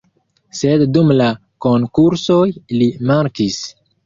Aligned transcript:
Sed 0.59 0.83
dum 0.95 1.11
la 1.17 1.27
konkursoj 1.67 2.41
li 2.79 2.89
mankis. 3.13 3.63